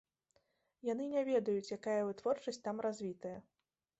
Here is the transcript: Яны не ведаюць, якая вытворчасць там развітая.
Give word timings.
Яны 0.91 1.05
не 1.15 1.23
ведаюць, 1.27 1.73
якая 1.77 1.99
вытворчасць 2.09 2.61
там 2.69 2.83
развітая. 2.89 3.37